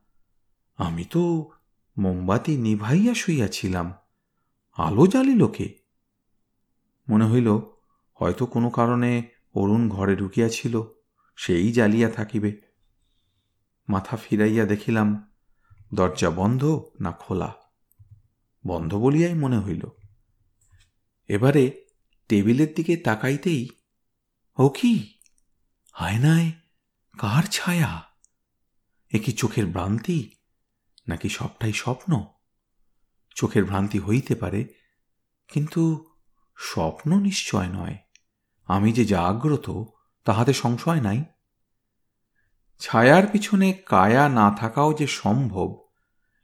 আমি 0.78 1.04
তো 1.04 1.52
মোমবাতি 1.98 2.58
নিভাইয়া 2.58 3.14
শুইয়াছিলাম, 3.14 3.94
আলো 4.74 5.08
জ্বালিল 5.08 5.48
কে? 5.48 5.78
মনে 7.10 7.26
হইল, 7.26 7.60
হয়তো 8.14 8.46
কোনো 8.46 8.70
কারণে 8.70 9.30
অরুণ 9.54 9.90
ঘরে 9.90 10.16
ঢুকিয়াছিল, 10.16 10.84
সেই 11.36 11.72
জ্বালিয়া 11.72 12.10
থাকিবে। 12.10 12.62
মাথা 13.90 14.18
ফিরাইয়া 14.18 14.66
দেখিলাম 14.66 15.31
দরজা 15.94 16.30
বন্ধ 16.30 16.86
না 17.00 17.12
খোলা? 17.12 17.56
বন্ধ 18.68 18.96
বলিয়াই 18.96 19.34
মনে 19.34 19.58
হইল। 19.60 19.82
এবারে 21.28 21.86
টেবিলের 22.28 22.74
দিকে 22.76 22.98
তাকাইতেই, 22.98 23.70
ও 24.58 24.70
কি? 24.70 25.20
আয়নায় 25.94 26.52
কার 27.18 27.44
ছায়া? 27.44 28.04
এ 29.14 29.20
কি 29.20 29.32
চোখের 29.32 29.66
ভ্রান্তি? 29.66 30.36
নাকি 31.08 31.30
সবটাই 31.30 31.74
স্বপ্ন? 31.74 32.26
চোখের 33.36 33.66
ভ্রান্তি 33.66 34.00
হইতে 34.00 34.36
পারে, 34.36 34.74
কিন্তু 35.48 36.12
স্বপ্ন 36.58 37.20
নিশ্চয় 37.20 37.68
নয়। 37.68 37.98
আমি 38.66 38.94
যে 38.94 39.06
জাগ্রত 39.06 39.84
তাহাতে 40.24 40.54
সংশয় 40.54 41.02
নাই। 41.02 41.24
ছায়ার 42.80 43.28
পিছনে 43.28 43.74
কায়া 43.74 44.30
না 44.30 44.52
থাকাও 44.52 44.94
যে 44.94 45.08
সম্ভব 45.08 45.81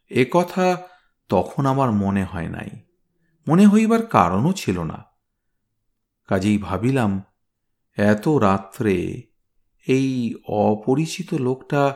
এ 0.09 0.25
কথা 0.31 0.87
তখন 1.29 1.65
আমার 1.65 1.91
মনে 1.91 2.23
হয় 2.23 2.49
নাই। 2.49 2.69
মনে 3.47 3.67
হইবার 3.67 4.05
কারণও 4.05 4.53
ছিল 4.53 4.83
না। 4.83 5.05
কাজেই 6.27 6.57
ভাবিলাম, 6.57 7.23
এত 7.95 8.27
রাত্রে 8.27 9.23
এই 9.87 10.35
অপরিচিত 10.47 11.33
লোকটা 11.33 11.95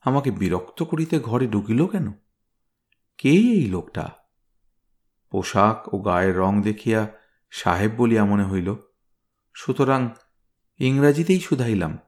আমাকে 0.00 0.30
বিরক্ত 0.30 0.82
করিতে 0.82 1.20
ঘরে 1.20 1.46
ঢুকিল 1.46 1.86
কেন? 1.86 2.12
কে 3.18 3.28
এই 3.28 3.68
লোকটা? 3.68 4.10
পোশাক 5.30 5.94
ও 5.94 5.98
গায়ের 5.98 6.36
রং 6.36 6.62
দেখিয়া 6.62 7.08
সাহেব 7.50 7.92
বলিয়া 7.96 8.24
মনে 8.24 8.44
হইল, 8.44 8.74
সুতরাং 9.54 10.08
ইংরাজিতেই 10.78 11.40
শুধাইলাম। 11.40 11.98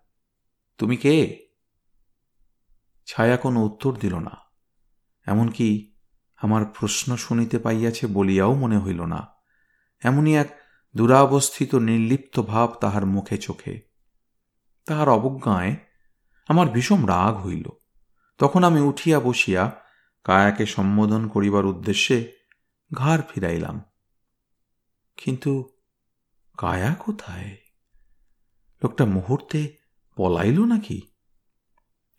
তুমি 0.78 0.96
কে? 0.96 1.46
ছায়া 3.06 3.36
কোনো 3.36 3.62
উত্তর 3.62 3.96
দিল 3.96 4.18
না। 4.18 4.43
এমনকি 5.26 5.92
আমার 6.36 6.64
প্রশ্ন 6.64 7.16
শুনিতে 7.16 7.58
পাইয়াছে 7.58 8.06
বলিয়াও 8.06 8.54
মনে 8.54 8.78
হইল 8.78 9.04
না। 9.04 9.26
এমনই 10.02 10.36
এক 10.36 10.60
দুরাবস্থিত 10.96 11.74
নির্লিপ্ত 11.74 12.40
ভাব 12.40 12.74
তাহার 12.80 13.06
মুখে 13.06 13.38
চোখে। 13.38 13.80
তাহার 14.86 15.08
অবজ্ঞায় 15.08 15.76
আমার 16.48 16.68
ভীষণ 16.68 17.06
রাগ 17.06 17.36
হইল। 17.46 17.64
তখন 18.38 18.64
আমি 18.64 18.80
উঠিয়া 18.80 19.20
বসিয়া 19.20 19.80
কায়াকে 20.24 20.66
সম্বোধন 20.66 21.28
করিবার 21.28 21.66
উদ্দেশ্যে 21.66 22.32
ঘাড় 22.94 23.22
ফিরাইলাম। 23.34 23.82
কিন্তু 25.16 25.76
কায়া 26.58 26.94
কোথায়? 26.94 27.56
লোকটা 28.84 29.04
মুহূর্তে 29.04 29.76
পলাইল 30.16 30.64
নাকি? 30.64 31.00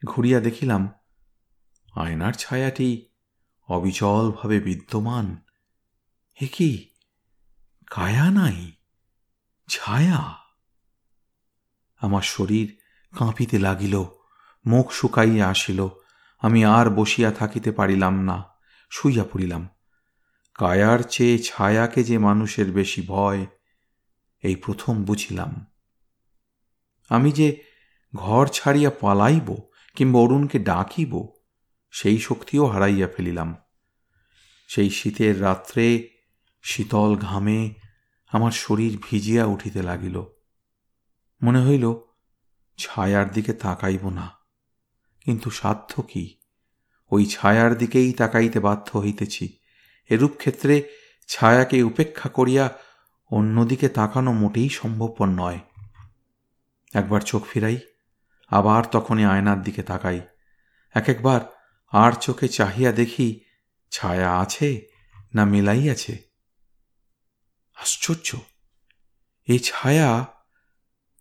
ঘুরিয়া 0.05 0.39
দেখিলাম 0.39 0.89
আয়নার 1.95 2.33
ছায়াটি 2.33 3.09
অবিচলভাবে 3.67 4.59
বিদ্যমান। 4.59 5.37
এ 6.41 6.47
কি? 6.47 6.89
কায়া 7.87 8.31
নাই? 8.31 8.71
ছায়া? 9.67 10.35
আমার 11.97 12.21
শরীর 12.21 12.77
কাঁপিতে 13.17 13.59
লাগিল, 13.59 14.03
মুখ 14.65 14.91
শুকাইয়া 14.91 15.49
আসিল, 15.49 15.87
আমি 16.39 16.65
আর 16.65 16.89
বসিয়া 16.89 17.31
থাকিতে 17.31 17.71
পারিলাম 17.71 18.23
না, 18.23 18.43
শুইয়া 18.89 19.23
পড়িলাম। 19.23 19.69
কায়ার 20.53 20.99
চেয়ে 20.99 21.39
ছায়াকে 21.39 22.03
যে 22.03 22.17
মানুষের 22.17 22.71
বেশি 22.71 23.01
ভয়, 23.07 23.45
এই 24.43 24.55
প্রথম 24.55 25.03
বুঝিলাম। 25.03 25.65
আমি 27.09 27.31
যে 27.31 27.63
ঘর 28.15 28.47
ছাড়িয়া 28.47 28.89
পালাইব 28.89 29.55
কিংবা 29.95 30.19
অরুণকে 30.19 30.59
ডাকিব 30.59 31.34
সেই 31.95 32.19
শক্তিও 32.19 32.65
হারাইয়া 32.65 33.07
ফেলিলাম। 33.07 33.55
সেই 34.67 34.89
শীতের 34.89 35.41
রাত্রে 35.41 36.09
শীতল 36.63 37.15
ঘামে 37.15 37.73
আমার 38.27 38.51
শরীর 38.51 38.99
ভিজিয়া 39.11 39.45
উঠিতে 39.45 39.83
লাগিল। 39.83 40.23
মনে 41.43 41.65
হইল, 41.65 41.95
ছায়ার 42.77 43.31
দিকে 43.31 43.53
তাকাইব 43.53 44.09
না। 44.09 44.31
কিন্তু 45.25 45.49
সাধ্য 45.49 46.01
কি? 46.01 46.37
ওই 47.11 47.25
ছায়ার 47.25 47.77
দিকেই 47.77 48.13
তাকাইতে 48.13 48.59
বাধ্য 48.59 48.97
হইতেছি। 48.97 49.57
এরূপ 50.09 50.31
ক্ষেত্রে 50.37 50.83
ছায়াকে 51.27 51.83
উপেক্ষা 51.83 52.29
করিয়া 52.29 52.69
অন্যদিকে 53.31 53.89
তাকানো 53.89 54.33
মোটেই 54.33 54.69
সম্ভবপর 54.69 55.27
নয়। 55.27 55.59
একবার 56.93 57.21
চোখ 57.21 57.45
ফিরাই, 57.45 57.77
আবার 58.49 58.83
তখনই 58.91 59.25
আয়নার 59.25 59.63
দিকে 59.63 59.83
তাকাই। 59.83 60.21
এক 60.93 61.09
একবার 61.09 61.54
আর 61.95 62.11
চোখে 62.11 62.47
চাহিয়া 62.47 62.91
দেখি 62.91 63.39
ছায়া 63.91 64.39
আছে 64.39 64.87
না 65.35 65.45
মিলাইয়াছে 65.45 66.17
আশ্চর্য! 67.75 68.37
এই 69.47 69.59
ছায়া 69.59 70.27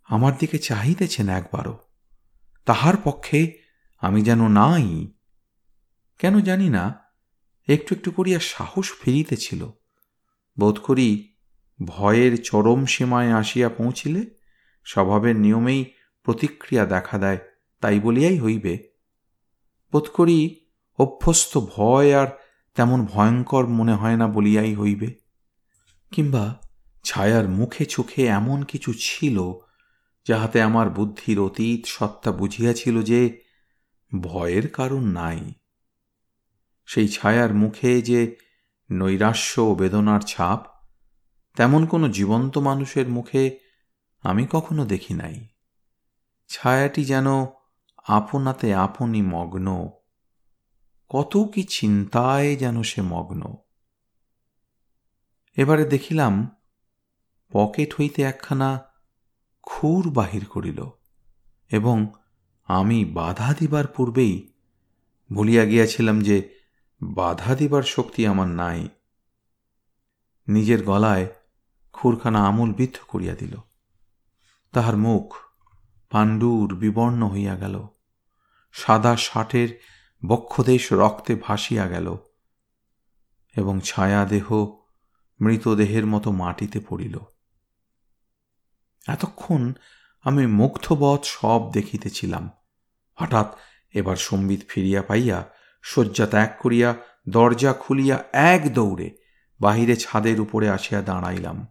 আমার 0.05 0.39
দিকে 0.39 0.59
চাহিতেছেন 0.59 1.29
একবারও। 1.29 1.79
তাহার 2.67 2.95
পক্ষে 3.05 3.59
আমি 4.01 4.23
যেন 4.23 4.49
নাই। 4.49 5.13
কেন 6.19 6.41
জানি 6.41 6.69
না, 6.69 7.01
একটু 7.69 7.95
একটু 7.95 8.11
করিয়া 8.11 8.39
সাহস 8.39 8.93
ফিরিতেছিল। 9.01 9.69
বোধ 10.59 10.79
করি 10.79 11.37
ভয়ের 11.85 12.43
চরম 12.43 12.87
সীমায় 12.87 13.33
আসিয়া 13.33 13.69
পৌঁছিলে 13.69 14.31
স্বভাবের 14.85 15.37
নিয়মেই 15.37 15.95
প্রতিক্রিয়া 16.23 16.87
দেখা 16.87 17.19
দেয়, 17.19 17.39
তাই 17.81 18.01
বলিয়াই 18.01 18.39
হইবে। 18.39 18.91
বোধ 19.93 20.09
করি 20.09 20.64
অভ্যস্ত 20.99 21.59
ভয় 21.59 22.21
আর 22.21 22.27
তেমন 22.75 23.07
ভয়ঙ্কর 23.07 23.67
মনে 23.67 23.93
হয় 23.93 24.17
না 24.17 24.29
বলিয়াই 24.29 24.75
হইবে। 24.75 25.15
কিংবা 26.11 26.59
ছায়ার 27.05 27.49
মুখে 27.49 27.85
চোখে 27.85 28.27
এমন 28.27 28.63
কিছু 28.63 28.93
ছিল, 28.99 29.53
যাহাতে 30.27 30.63
আমার 30.63 30.91
বুদ্ধির 30.91 31.41
অতীত 31.41 31.87
সত্তা 31.87 32.33
বুঝিয়াছিল 32.33 33.03
যে 33.03 33.41
ভয়ের 34.21 34.69
কারণ 34.69 35.05
নাই। 35.05 35.55
সেই 36.87 37.09
ছায়ার 37.09 37.55
মুখে 37.55 38.03
যে 38.03 38.37
নৈরাশ্য 38.93 39.61
ও 39.61 39.75
বেদনার 39.75 40.21
ছাপ, 40.21 40.67
তেমন 41.57 41.87
কোনো 41.87 42.09
জীবন্ত 42.09 42.59
মানুষের 42.59 43.09
মুখে 43.09 43.59
আমি 44.23 44.47
কখনো 44.51 44.87
দেখি 44.87 45.15
নাই। 45.15 45.49
ছায়াটি 46.49 47.05
যেন 47.05 47.27
আপনাতে 48.05 48.75
আপনি 48.75 49.23
মগ্ন। 49.23 49.91
কত 51.09 51.37
কি 51.55 51.63
চিন্তায় 51.63 52.57
যেন 52.57 52.83
সে 52.83 53.03
মগ্ন। 53.03 53.43
এবারে 55.57 55.85
দেখিলাম 55.85 56.51
পকেট 57.53 57.95
হইতে 57.95 58.23
একখানা 58.23 58.81
খুর 59.63 60.11
বাহির 60.11 60.45
করিল 60.45 60.91
এবং 61.71 62.13
আমি 62.65 63.05
বাধা 63.05 63.55
দিবার 63.59 63.87
পূর্বেই 63.87 64.53
বলিয়া 65.33 65.65
গিয়াছিলাম 65.65 66.21
যে 66.21 66.55
বাধা 67.03 67.55
দিবার 67.55 67.83
শক্তি 67.83 68.27
আমার 68.27 68.49
নাই। 68.49 68.89
নিজের 70.49 70.85
গলায় 70.85 71.27
খুরখানা 71.93 72.47
আমূল 72.47 72.73
বিদ্ধ 72.73 72.97
করিয়া 73.09 73.35
দিল। 73.35 73.57
তাহার 74.73 74.97
মুখ 74.97 75.35
পাণ্ডুর 76.11 76.75
বিবর্ণ 76.75 77.29
হইয়া 77.29 77.57
গেল। 77.57 77.87
সাদা 78.73 79.17
শাটের 79.17 79.94
বক্ষদেশ 80.29 80.93
রক্তে 80.93 81.35
ভাসিয়া 81.35 81.89
গেল 81.89 82.17
এবং 83.57 83.81
ছায়া 83.81 84.25
দেহ 84.25 84.67
মৃতদেহের 85.41 86.07
মতো 86.07 86.33
মাটিতে 86.33 86.81
পড়িল। 86.81 87.19
এতক্ষণ 89.09 89.73
আমি 90.21 90.47
মুগ্ধবৎ 90.47 91.25
সব 91.25 91.71
দেখিতেছিলাম। 91.73 92.51
হঠাৎ 93.15 93.57
এবার 93.95 94.17
সম্বিত 94.17 94.61
ফিরিয়া 94.69 95.03
পাইয়া 95.03 95.51
শয্যা 95.83 96.27
ত্যাগ 96.27 96.51
করিয়া 96.61 96.95
দরজা 97.29 97.73
খুলিয়া 97.73 98.25
এক 98.33 98.73
দৌড়ে 98.75 99.17
বাহিরে 99.61 99.97
ছাদের 99.97 100.41
উপরে 100.41 100.71
আসিয়া 100.71 101.03
দাঁড়াইলাম। 101.03 101.67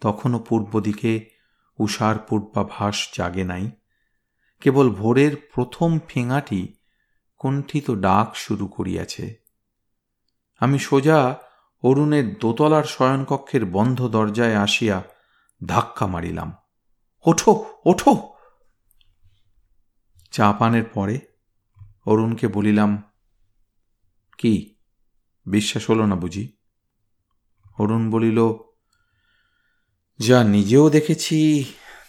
তখনও 0.00 0.38
পূর্ব 0.38 0.80
দিকে 0.80 1.30
উষার 1.78 2.18
পূর্বাভাস 2.18 3.08
জাগে 3.16 3.44
নাই। 3.44 3.70
কেবল 4.60 4.90
ভোরের 4.90 5.36
প্রথম 5.54 5.98
ফেঙাটি 6.08 6.74
কণ্ঠিত 7.44 7.90
ডাক 7.90 8.36
শুরু 8.36 8.66
করিয়াছে। 8.66 9.34
আমি 10.58 10.78
সোজা 10.78 11.38
অরুণের 11.82 12.38
দোতলার 12.38 12.84
শয়নকক্ষের 12.84 13.64
বন্ধ 13.64 14.08
দরজায় 14.08 14.56
আসিয়া 14.56 15.02
ধাক্কা 15.66 16.06
মারিলাম। 16.06 16.52
ওঠো 17.26 17.64
ওঠো! 17.84 18.34
চা 20.30 20.52
পানের 20.52 20.84
পরে 20.84 21.20
অরুণকে 22.06 22.48
বলিলাম, 22.48 23.02
কি, 24.38 24.74
বিশ্বাস 25.46 25.90
হল 25.90 26.02
না 26.02 26.14
বুঝি? 26.14 26.56
অরুণ 27.78 28.10
বলিল, 28.10 28.40
যা 30.18 30.44
নিজেও 30.44 30.90
দেখেছি, 30.90 31.64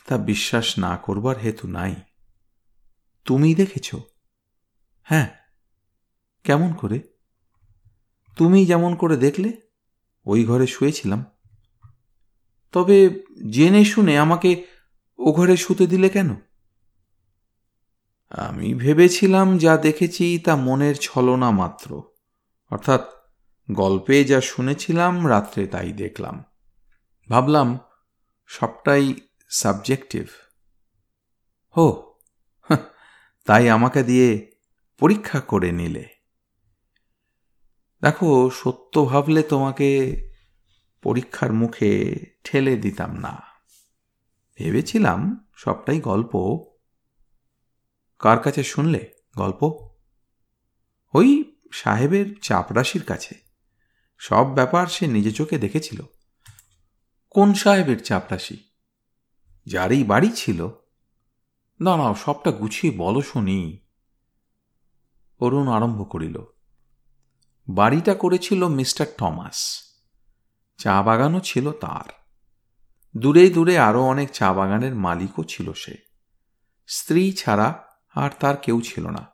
তা 0.05 0.17
বিশ্বাস 0.17 0.79
না 0.79 0.97
করবার 0.97 1.37
হেতু 1.37 1.67
নাই। 1.67 1.95
তুমি 3.25 3.55
দেখেছ? 3.55 3.95
হ্যাঁ 5.07 5.29
কেমন 6.43 6.73
করে? 6.73 6.99
তুমি 8.35 8.65
যেমন 8.65 8.95
করে 8.95 9.17
দেখলে, 9.17 9.61
ওই 10.25 10.45
ঘরে 10.45 10.67
শুয়েছিলাম। 10.67 11.25
তবে 12.71 13.23
জেনে 13.49 13.85
শুনে 13.85 14.17
আমাকে 14.17 14.67
ও 15.17 15.31
ঘরে 15.31 15.57
শুতে 15.57 15.87
দিলে 15.87 16.09
কেন? 16.09 16.35
আমি 18.29 18.73
ভেবেছিলাম 18.73 19.57
যা 19.57 19.77
দেখেছি 19.77 20.39
তা 20.39 20.55
মনের 20.55 20.95
ছলনা 21.01 21.51
মাত্র। 21.51 22.03
অর্থাৎ 22.71 23.09
গল্পে 23.71 24.23
যা 24.23 24.41
শুনেছিলাম, 24.41 25.27
রাত্রে 25.27 25.67
তাই 25.67 25.91
দেখলাম। 25.91 26.43
ভাবলাম, 27.29 27.79
সবটাই 28.47 29.13
সাবজেক্টিভ। 29.49 30.27
হো 31.77 32.15
তাই 33.45 33.69
আমাকে 33.69 34.03
দিয়ে 34.03 34.54
পরীক্ষা 34.99 35.39
করে 35.39 35.71
নিলে। 35.71 36.09
দেখো, 38.01 38.49
সত্য 38.49 39.05
ভাবলে 39.05 39.43
তোমাকে 39.43 40.21
পরীক্ষার 41.01 41.53
মুখে 41.53 42.15
ঠেলে 42.43 42.77
দিতাম 42.77 43.13
না। 43.13 43.41
ভেবেছিলাম 44.57 45.47
সবটাই 45.55 45.99
গল্প। 45.99 46.59
কার 48.19 48.39
কাছে 48.39 48.63
শুনলে 48.63 49.11
গল্প? 49.37 49.89
ওই 51.13 51.55
সাহেবের 51.71 52.39
চাপরাশির 52.41 53.03
কাছে। 53.03 53.35
সব 54.17 54.53
ব্যাপার 54.53 54.87
সে 54.87 55.07
নিজে 55.07 55.31
চোখে 55.31 55.57
দেখেছিল। 55.57 56.01
কোন 57.29 57.53
সাহেবের 57.53 58.03
চাপরাশি? 58.03 58.69
যারই 59.65 60.03
বাড়ি 60.03 60.31
ছিল। 60.31 60.67
না 61.79 61.97
না, 61.97 62.15
সবটা 62.15 62.51
গুছিয়ে 62.51 62.93
বলো 62.97 63.21
শুনি। 63.21 63.84
অরুণ 65.39 65.67
আরম্ভ 65.67 66.11
করিল। 66.11 66.41
বাড়িটা 67.69 68.13
করেছিল 68.13 68.67
মিস্টার 68.67 69.07
টমাস 69.17 69.81
চা 70.77 71.01
বাগানও 71.01 71.39
ছিল 71.39 71.71
তার। 71.71 72.25
দূরে 73.17 73.49
দূরে 73.49 73.77
আরও 73.77 74.03
অনেক 74.03 74.31
চা 74.31 74.53
বাগানের 74.53 74.95
মালিকও 74.95 75.43
ছিল 75.43 75.73
সে। 75.73 75.97
স্ত্রী 76.87 77.31
ছাড়া 77.31 77.87
আর 78.13 78.29
তার 78.39 78.57
কেউ 78.57 78.81
ছিল 78.81 79.09
না। 79.09 79.27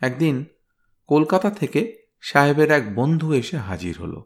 একদিন 0.00 0.44
কলকাতা 1.06 1.50
থেকে 1.50 2.06
সাহেবের 2.20 2.70
এক 2.70 2.94
বন্ধু 2.94 3.32
এসে 3.32 3.56
হাজির 3.56 4.02
হল। 4.02 4.22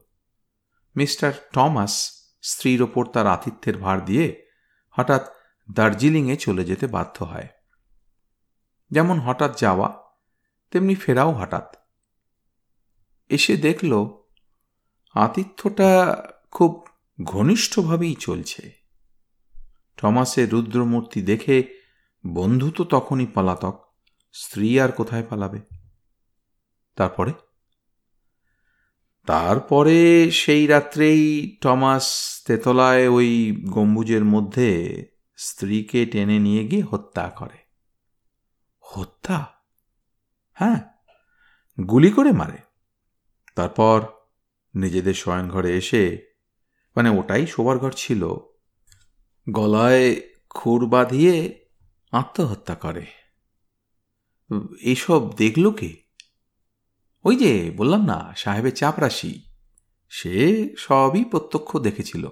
মিস্টার 0.97 1.33
টমাস 1.53 2.13
স্ত্রীর 2.43 2.83
ওপর 2.83 3.07
তার 3.07 3.27
আতিথ্যের 3.27 3.79
ভার 3.79 4.05
দিয়ে 4.05 4.47
হঠাৎ 4.91 5.27
দার্জিলিংয়ে 5.73 6.37
চলে 6.37 6.65
যেতে 6.65 6.87
বাধ্য 6.87 7.25
হয়। 7.25 7.49
যেমন 8.91 9.21
হঠাৎ 9.21 9.61
যাওয়া 9.61 10.02
তেমনি 10.73 10.95
ফেরাও 10.95 11.33
হঠাৎ। 11.33 11.77
এসে 13.29 13.57
দেখল, 13.57 14.07
আতিথ্যটা 15.15 16.23
খুব 16.51 16.87
ঘনিষ্ঠভাবেই 17.23 18.15
চলছে। 18.15 18.71
টমাসের 19.97 20.51
রুদ্রমূর্তি 20.51 21.23
দেখে 21.23 21.83
বন্ধু 22.27 22.71
তো 22.71 22.85
তখনই 22.85 23.27
পালাতক, 23.27 23.95
স্ত্রী 24.33 24.81
আর 24.81 24.93
কোথায় 24.93 25.23
পালাবে? 25.31 25.61
তারপরে? 26.97 27.33
তারপরে 29.27 30.31
সেই 30.31 30.67
রাত্রেই 30.67 31.57
টমাস 31.61 32.39
তেতলায় 32.47 33.09
ওই 33.09 33.63
গম্বুজের 33.71 34.25
মধ্যে 34.25 35.05
স্ত্রীকে 35.37 36.07
টেনে 36.07 36.39
নিয়ে 36.39 36.67
গিয়ে 36.67 36.83
হত্যা 36.83 37.31
করে। 37.31 37.59
হত্যা? 38.81 39.52
হ্যাঁ 40.53 40.81
গুলি 41.81 42.11
করে 42.11 42.33
মারে। 42.33 42.59
তারপর 43.55 44.07
নিজেদের 44.75 45.15
শয়নঘরে 45.15 45.77
এসে 45.77 46.33
মানে 46.97 47.11
ওটাই 47.11 47.47
শোবার 47.47 47.79
ঘর 47.79 47.93
ছিল, 47.93 48.37
গলায় 49.51 50.21
খুর 50.51 50.87
বাঁধিয়ে 50.87 51.65
আত্মহত্যা 52.13 52.75
করে। 52.75 53.07
এইসব 54.81 55.37
দেখল 55.37 55.71
কে? 55.71 55.97
ওই 57.25 57.37
যে 57.37 57.73
বললাম 57.77 58.05
না, 58.05 58.33
সাহেবের 58.37 58.75
চাপরাশি, 58.75 59.45
সে 60.09 60.69
সবই 60.79 61.25
প্রত্যক্ষ 61.25 61.79
দেখেছিল। 61.79 62.29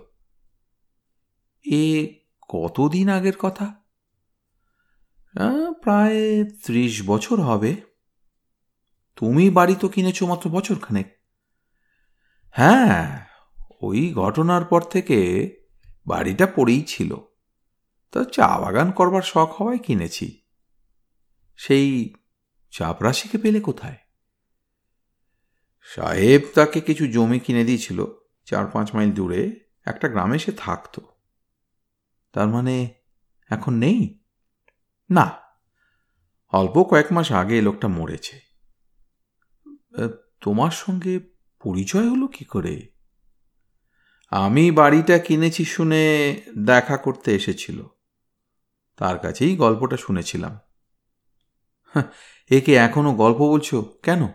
এ 1.64 2.14
কতদিন 2.48 3.08
আগের 3.08 3.36
কথা? 3.36 3.74
প্রায় 5.82 6.44
ত্রিশ 6.64 7.02
বছর 7.06 7.40
হবে। 7.40 7.89
তুমি 9.20 9.50
বাড়ি 9.50 9.76
তো 9.80 9.88
কিনেছ 9.88 10.22
মাত্র 10.22 10.50
বছরখানেক। 10.50 11.20
হ্যাঁ 12.50 13.26
ওই 13.80 14.12
ঘটনার 14.14 14.64
পর 14.64 14.82
থেকে 14.82 15.18
বাড়িটা 16.06 16.46
পড়েই 16.46 16.82
ছিল। 16.82 17.16
তা 18.12 18.24
চা 18.24 18.58
বাগান 18.58 18.90
করবার 18.90 19.22
শখ 19.22 19.56
হওয়ায় 19.60 19.78
কিনেছি। 19.78 20.42
সেই 21.56 22.14
চাপরাশিকে 22.70 23.38
পেলে 23.38 23.60
কোথায়? 23.60 23.96
সাহেব 25.82 26.40
তাকে 26.54 26.80
কিছু 26.80 27.06
জমি 27.06 27.38
কিনে 27.38 27.64
দিয়েছিল, 27.64 28.06
চার 28.44 28.66
পাঁচ 28.66 28.94
মাইল 28.94 29.12
দূরে, 29.12 29.60
একটা 29.84 30.08
গ্রামে 30.08 30.38
সে 30.38 30.52
থাকত। 30.52 31.00
তার 32.32 32.48
মানে 32.48 32.94
এখন 33.50 33.74
নেই? 33.74 34.24
না, 35.10 35.32
অল্প 36.52 36.82
কয়েক 36.82 37.12
মাস 37.12 37.32
আগে 37.32 37.62
লোকটা 37.62 37.88
মরেছে। 37.88 38.49
তোমার 40.40 40.70
সঙ্গে 40.70 41.20
পরিচয় 41.62 42.10
হলো 42.10 42.26
কি 42.26 42.44
করে? 42.44 42.88
আমি 44.30 44.70
বাড়িটা 44.70 45.18
কিনেছি 45.18 45.64
শুনে 45.64 46.34
দেখা 46.58 46.96
করতে 46.96 47.34
এসেছিল। 47.34 47.86
তার 48.96 49.18
কাছেই 49.18 49.56
গল্পটা 49.56 49.96
শুনেছিলাম। 49.96 50.58
একে 52.50 52.74
এখনও 52.74 53.14
গল্প 53.14 53.38
বলছো 53.38 53.98
কেন? 54.02 54.28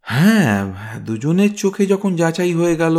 হ্যাঁ 0.00 1.00
দুজনের 1.00 1.54
চোখে 1.54 1.86
যখন 1.86 2.16
যাচাই 2.16 2.54
হয়ে 2.54 2.76
গেল, 2.76 2.96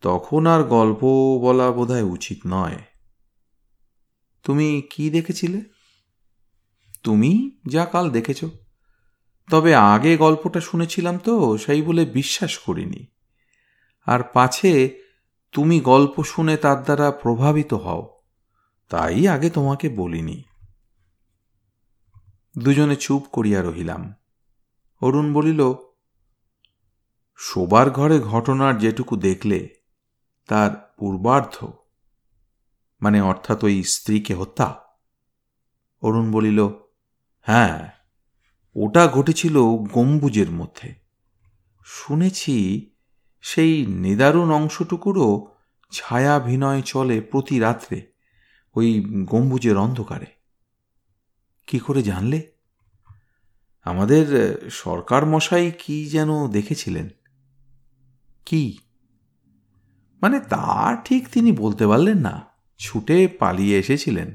তখন 0.00 0.46
আর 0.46 0.62
গল্প 0.62 1.04
বলা 1.42 1.70
বোধহয় 1.70 2.02
উচিত 2.02 2.40
নয়। 2.46 2.78
তুমি 4.42 4.82
কি 4.90 5.10
দেখেছিলে? 5.10 5.62
তুমি 7.02 7.60
যা 7.66 7.84
কাল 7.84 8.10
দেখেছ। 8.10 8.44
তবে 9.50 9.74
আগে 9.74 10.16
গল্পটা 10.16 10.60
শুনেছিলাম 10.60 11.18
তো, 11.18 11.58
সেই 11.58 11.82
বলে 11.82 12.04
বিশ্বাস 12.04 12.58
করিনি। 12.58 13.06
আর 14.06 14.20
পাছে 14.22 15.00
তুমি 15.52 15.80
গল্প 15.80 16.22
শুনে 16.22 16.56
তার 16.56 16.82
দ্বারা 16.82 17.10
প্রভাবিত 17.10 17.74
হও, 17.74 18.20
তাই 18.88 19.28
আগে 19.28 19.50
তোমাকে 19.50 19.88
বলিনি। 19.88 20.42
দুজনে 22.58 22.96
চুপ 22.96 23.22
করিয়া 23.32 23.62
রহিলাম। 23.62 24.14
অরুণ 25.00 25.32
বলিল, 25.32 25.74
শোবার 27.36 27.90
ঘরে 27.90 28.20
ঘটনার 28.20 28.78
যেটুকু 28.78 29.16
দেখলে, 29.16 29.68
তার 30.46 30.94
পূর্বার্ধ 30.98 31.66
মানে 33.02 33.20
অর্থাৎ 33.20 33.64
ওই 33.64 33.82
স্ত্রীকে 33.82 34.34
হত্যা। 34.34 34.74
অরুণ 36.02 36.32
বলিল 36.32 36.68
হ্যাঁ 37.40 37.93
ওটা 38.76 39.08
ঘটেছিল 39.08 39.58
গম্বুজের 39.92 40.50
মধ্যে। 40.50 40.94
শুনেছি 41.84 42.90
সেই 43.40 43.86
নিদারুণ 43.86 44.50
অংশটুকুরও 44.50 45.46
ছায়াভিনয় 45.90 46.82
চলে 46.82 47.20
প্রতি 47.20 47.58
রাত্রে, 47.58 48.12
ওই 48.74 49.04
গম্বুজের 49.24 49.76
অন্ধকারে। 49.76 50.26
কি 51.66 51.78
করে 51.78 52.02
জানলে? 52.02 52.52
আমাদের 53.82 54.56
সরকার 54.70 55.26
মশাই 55.26 55.72
কি 55.78 56.06
যেন 56.06 56.48
দেখেছিলেন? 56.48 57.08
কি? 58.46 58.78
মানে 60.22 60.40
তা 60.40 60.96
ঠিক 61.04 61.28
তিনি 61.28 61.52
বলতে 61.52 61.86
পারলেন 61.86 62.18
না, 62.18 62.46
ছুটে 62.78 63.28
পালিয়ে 63.28 63.78
এসেছিলেন। 63.78 64.34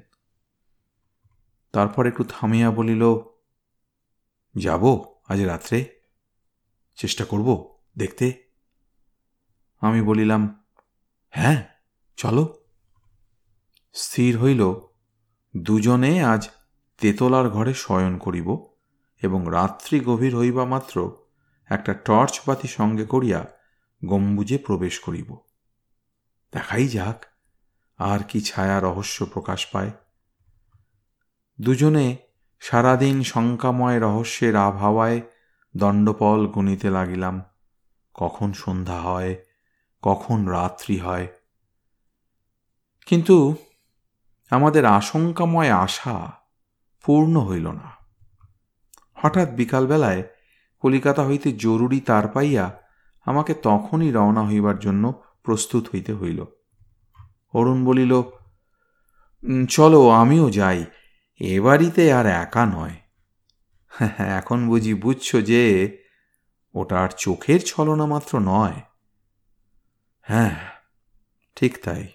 তারপর 1.72 2.08
একটু 2.08 2.24
থামিয়া 2.24 2.72
বলিল 2.72 3.04
যাব 4.58 5.06
আজ 5.30 5.42
রাত্রে। 5.42 6.00
চেষ্টা 6.96 7.26
করব 7.26 7.78
দেখতে। 7.98 8.50
আমি 9.80 10.02
বলিলাম 10.02 10.64
হ্যাঁ 11.30 11.64
চলো। 12.18 12.66
স্থির 13.94 14.38
হইল, 14.38 14.74
দুজনে 15.58 16.24
আজ 16.24 16.50
তেতলার 16.98 17.50
ঘরে 17.50 17.74
শয়ন 17.74 18.18
করিব 18.18 18.66
এবং 19.22 19.46
রাত্রি 19.50 20.00
গভীর 20.00 20.38
হইবা 20.38 20.66
মাত্র 20.66 21.18
একটা 21.66 21.94
টর্চ 21.94 22.42
বাতি 22.48 22.68
সঙ্গে 22.68 23.06
করিয়া 23.06 23.46
গম্বুজে 24.06 24.58
প্রবেশ 24.58 25.00
করিব। 25.00 25.38
দেখাই 26.52 26.88
যাক, 26.88 27.26
আর 27.98 28.20
কি 28.20 28.42
ছায়া 28.42 28.80
রহস্য 28.80 29.26
প্রকাশ 29.26 29.66
পায়। 29.66 29.92
দুজনে 31.62 32.18
সারাদিন 32.60 33.24
শঙ্কাময় 33.24 34.00
রহস্যের 34.00 34.56
আবহাওয়ায় 34.56 35.22
দণ্ডপল 35.78 36.48
গুনিতে 36.48 36.90
লাগিলাম। 36.90 37.42
কখন 38.14 38.54
সন্ধ্যা 38.54 39.02
হয়, 39.02 39.36
কখন 40.02 40.46
রাত্রি 40.46 40.98
হয়। 40.98 41.28
কিন্তু 43.06 43.56
আমাদের 44.50 44.86
আশঙ্কাময় 44.86 45.70
আশা 45.70 46.32
পূর্ণ 47.06 47.40
হইল 47.40 47.72
না। 47.72 47.92
হঠাৎ 49.14 49.50
বিকালবেলায় 49.50 50.24
কলিকাতা 50.80 51.26
হইতে 51.26 51.52
জরুরি 51.52 52.00
তার 52.00 52.28
পাইয়া 52.28 52.82
আমাকে 53.26 53.54
তখনই 53.54 54.12
রওনা 54.12 54.48
হইবার 54.48 54.80
জন্য 54.80 55.24
প্রস্তুত 55.44 55.88
হইতে 55.96 56.14
হইল। 56.14 56.46
অরুণ 57.54 57.86
বলিল 57.86 58.22
চলো, 59.70 60.10
আমিও 60.10 60.50
যাই। 60.50 60.86
এ 61.40 61.62
বাড়িতে 61.62 62.14
আর 62.14 62.26
একা 62.26 62.66
নয়। 62.66 62.96
এখন 64.20 64.68
বুঝি 64.68 64.94
বুঝছ 64.94 65.36
যে, 65.36 65.98
ওটা 66.74 67.00
আর 67.00 67.10
চোখের 67.18 67.60
ছলনা 67.66 68.06
মাত্র 68.06 68.40
নয়। 68.40 68.82
হ্যাঁ 70.22 70.60
ঠিক 71.56 71.84
তাই। 71.84 72.08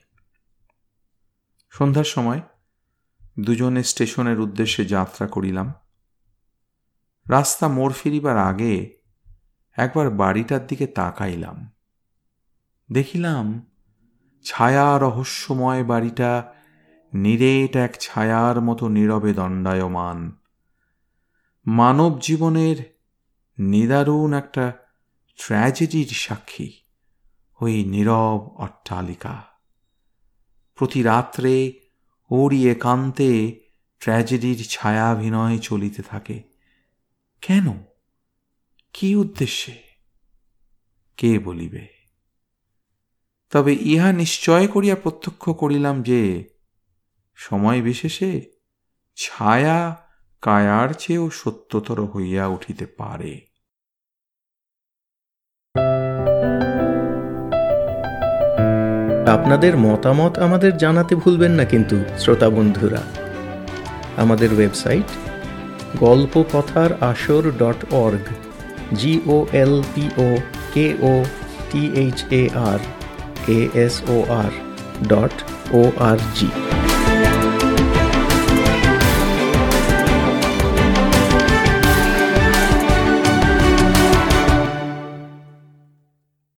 সন্ধ্যার 1.70 2.04
সময় 2.04 2.40
দুজনে 3.40 3.82
স্টেশনের 3.82 4.40
উদ্দেশ্যে 4.40 4.84
যাত্রা 4.84 5.26
করিলাম। 5.26 5.72
রাস্তা 7.30 7.68
মোড় 7.68 7.92
ফিরিবার 7.92 8.38
আগে 8.38 8.96
একবার 9.72 10.10
বাড়িটার 10.10 10.66
দিকে 10.66 10.86
তাকাইলাম। 10.86 11.70
দেখিলাম 12.92 13.70
ছায়া 14.44 14.98
রহস্যময় 14.98 15.84
বাড়িটা 15.84 16.53
নিরেট 17.14 17.76
এক 17.76 17.96
ছায়ার 18.00 18.60
মতো 18.60 18.88
নীরবে 18.88 19.32
দণ্ডায়মান। 19.32 20.32
মানব 21.66 22.18
জীবনের 22.18 22.98
নিদারুণ 23.58 24.32
একটা 24.32 24.72
ট্র্যাজেডির 25.36 26.06
সাক্ষী 26.06 26.72
ওই 27.60 27.84
নীরব 27.84 28.54
অট্টালিকা। 28.56 29.42
প্রতি 30.74 31.02
রাত্রে 31.02 31.80
ওরই 32.30 32.70
একান্তে 32.70 33.60
ট্র্যাজেডির 34.00 34.66
ছায়াভিনয় 34.70 35.58
চলিতে 35.58 36.02
থাকে। 36.02 36.42
কেন? 37.40 37.84
কি 38.92 39.16
উদ্দেশ্যে? 39.16 39.82
কে 41.16 41.38
বলিবে? 41.38 41.88
তবে 43.50 43.74
ইহা 43.74 44.12
নিশ্চয় 44.12 44.68
করিয়া 44.68 44.96
প্রত্যক্ষ 44.96 45.50
করিলাম 45.50 46.02
যে 46.02 46.53
সময় 47.36 47.82
বিশেষে 47.82 48.40
ছায়া 49.16 50.06
কায়ার 50.42 50.88
চেয়েও 50.98 51.30
সত্যতর 51.30 52.04
হইয়া 52.04 52.46
উঠিতে 52.46 52.86
পারে। 52.86 53.40
আপনাদের 59.26 59.76
মতামত 59.76 60.38
আমাদের 60.38 60.76
জানাতে 60.76 61.14
ভুলবেন 61.14 61.50
না 61.50 61.64
কিন্তু, 61.64 62.04
শ্রোতা 62.18 62.50
বন্ধুরা। 62.50 63.02
আমাদের 64.16 64.54
ওয়েবসাইট 64.54 65.04
গল্প 66.00 66.44
কথার 66.52 67.02
আসর 67.02 67.50
dot 67.50 67.94
org 67.94 68.26
G O 68.94 69.46
L 69.52 69.82
P O 69.94 70.36
K 70.74 70.94
O 71.02 71.24
T 71.70 71.92
H 71.94 72.24
A 72.30 72.48
R 72.54 72.78
A 73.48 73.68
S 73.74 74.02
O 74.08 74.24
R 74.28 74.52
dot 75.08 75.42
O 75.72 75.90
R 75.98 76.18
G 76.34 76.73